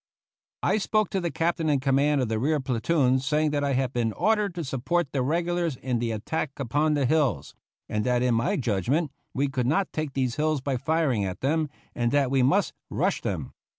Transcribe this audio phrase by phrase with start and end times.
[0.63, 3.93] I spoke to the captain in command of the rear platoons, saying that I had
[3.93, 7.53] been ordered to support the regulars in the attack upon the hills,
[7.87, 11.69] and that in my judgment we could not take these hills by firing at them,
[11.93, 13.53] and that we must rush them.